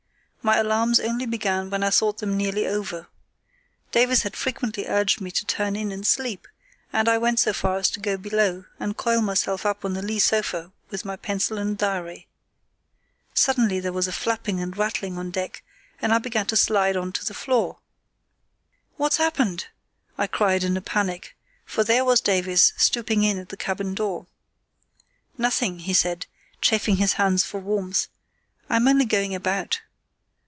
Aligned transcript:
My 0.43 0.57
alarms 0.57 0.99
only 0.99 1.27
began 1.27 1.69
when 1.69 1.83
I 1.83 1.91
thought 1.91 2.17
them 2.17 2.35
nearly 2.35 2.65
over. 2.65 3.05
Davies 3.91 4.23
had 4.23 4.35
frequently 4.35 4.87
urged 4.87 5.21
me 5.21 5.29
to 5.29 5.45
turn 5.45 5.75
in 5.75 5.91
and 5.91 6.05
sleep, 6.05 6.47
and 6.91 7.07
I 7.07 7.19
went 7.19 7.39
so 7.39 7.53
far 7.53 7.77
as 7.77 7.91
to 7.91 7.99
go 7.99 8.17
below 8.17 8.65
and 8.79 8.97
coil 8.97 9.21
myself 9.21 9.67
up 9.67 9.85
on 9.85 9.93
the 9.93 10.01
lee 10.01 10.17
sofa 10.17 10.71
with 10.89 11.05
my 11.05 11.15
pencil 11.15 11.59
and 11.59 11.77
diary. 11.77 12.27
Suddenly 13.35 13.79
there 13.81 13.93
was 13.93 14.07
a 14.07 14.11
flapping 14.11 14.59
and 14.59 14.75
rattling 14.75 15.15
on 15.19 15.29
deck, 15.29 15.61
and 16.01 16.11
I 16.11 16.17
began 16.17 16.47
to 16.47 16.57
slide 16.57 16.97
on 16.97 17.11
to 17.11 17.23
the 17.23 17.35
floor. 17.35 17.77
"What's 18.97 19.17
happened?" 19.17 19.67
I 20.17 20.25
cried, 20.25 20.63
in 20.63 20.75
a 20.75 20.81
panic, 20.81 21.37
for 21.67 21.83
there 21.83 22.03
was 22.03 22.19
Davies 22.19 22.73
stooping 22.77 23.21
in 23.23 23.37
at 23.37 23.49
the 23.49 23.57
cabin 23.57 23.93
door. 23.93 24.25
"Nothing," 25.37 25.77
he 25.81 25.93
said, 25.93 26.25
chafing 26.61 26.95
his 26.95 27.13
hands 27.13 27.43
for 27.43 27.59
warmth; 27.59 28.07
"I'm 28.71 28.87
only 28.87 29.05
going 29.05 29.35
about. 29.35 29.81